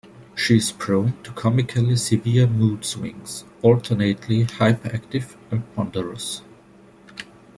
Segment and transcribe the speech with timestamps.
[0.33, 6.41] She is prone to comically severe mood swings, alternately hyperactive and ponderous.